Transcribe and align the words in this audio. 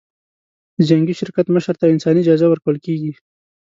د 0.77 0.79
جنګي 0.89 1.13
شرکت 1.19 1.45
مشر 1.55 1.73
ته 1.79 1.85
انساني 1.93 2.21
جایزه 2.27 2.47
ورکول 2.49 2.77
کېږي. 2.85 3.11